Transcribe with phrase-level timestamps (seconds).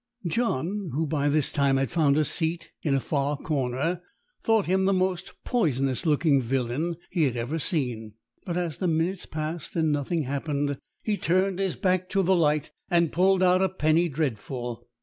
[0.25, 4.01] John, who by this time had found a seat in a far corner,
[4.43, 9.27] thought him the most poisonous looking villain he had ever seen; but as the minutes
[9.27, 13.69] passed and nothing happened, he turned his back to the light and pulled out a
[13.69, 14.87] penny dreadful.